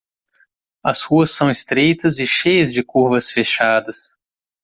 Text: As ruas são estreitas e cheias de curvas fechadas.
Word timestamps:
As 0.83 1.03
ruas 1.03 1.29
são 1.29 1.47
estreitas 1.51 2.17
e 2.17 2.25
cheias 2.25 2.73
de 2.73 2.81
curvas 2.83 3.29
fechadas. 3.29 4.17